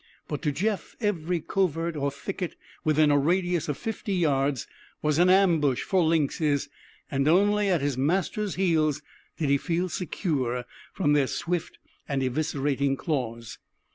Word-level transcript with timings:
But 0.27 0.41
to 0.41 0.51
Jeff 0.51 0.95
every 0.99 1.39
covert 1.41 1.95
or 1.95 2.09
thicket 2.09 2.55
within 2.83 3.11
a 3.11 3.19
radius 3.19 3.69
of 3.69 3.77
fifty 3.77 4.15
yards 4.15 4.65
was 5.03 5.19
an 5.19 5.29
ambush 5.29 5.83
for 5.83 6.03
lynxes, 6.03 6.69
and 7.11 7.27
only 7.27 7.69
at 7.69 7.81
his 7.81 7.99
master's 7.99 8.55
heels 8.55 9.03
did 9.37 9.49
he 9.49 9.57
feel 9.59 9.89
secure 9.89 10.65
from 10.91 11.13
their 11.13 11.27
swift 11.27 11.77
and 12.09 12.23
eviscerating 12.23 12.97
claws. 12.97 13.59